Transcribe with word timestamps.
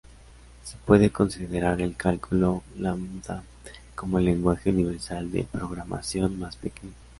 Se 0.63 0.77
puede 0.83 1.11
considerar 1.11 1.79
al 1.83 1.95
cálculo 1.95 2.63
lambda 2.79 3.43
como 3.93 4.17
el 4.17 4.25
lenguaje 4.25 4.71
universal 4.71 5.31
de 5.31 5.43
programación 5.43 6.39
más 6.39 6.55
pequeño. 6.55 6.93